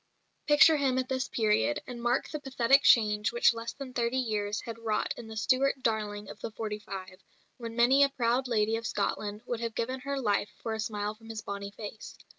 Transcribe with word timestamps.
Picture 0.47 0.77
him 0.77 0.97
at 0.97 1.09
this 1.09 1.27
period, 1.27 1.79
and 1.85 2.01
mark 2.01 2.27
the 2.27 2.39
pathetic 2.39 2.81
change 2.81 3.31
which 3.31 3.53
less 3.53 3.71
than 3.73 3.93
thirty 3.93 4.17
years 4.17 4.61
had 4.61 4.79
wrought 4.79 5.13
in 5.15 5.27
the 5.27 5.37
Stuart 5.37 5.83
"darling" 5.83 6.27
of 6.27 6.39
"the 6.39 6.49
forty 6.49 6.79
five," 6.79 7.21
when 7.57 7.75
many 7.75 8.01
a 8.01 8.09
proud 8.09 8.47
lady 8.47 8.77
of 8.77 8.87
Scotland 8.87 9.43
would 9.45 9.59
have 9.59 9.75
given 9.75 9.99
her 9.99 10.19
life 10.19 10.49
for 10.63 10.73
a 10.73 10.79
smile 10.79 11.13
from 11.13 11.29
his 11.29 11.43
bonnie 11.43 11.69
face. 11.69 12.17